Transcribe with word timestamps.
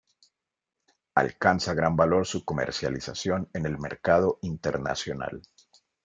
Alcanza 1.13 1.75
gran 1.75 1.95
valor 1.95 2.25
su 2.25 2.43
comercialización 2.43 3.51
en 3.53 3.67
el 3.67 3.77
mercado 3.77 4.39
internacional. 4.41 5.43